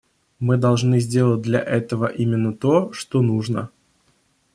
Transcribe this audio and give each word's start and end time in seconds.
Мы 0.39 0.57
должны 0.57 0.99
сделать 0.99 1.43
для 1.43 1.61
этого 1.61 2.07
именно 2.07 2.53
то, 2.57 2.91
что 2.91 3.21
нужно. 3.21 3.69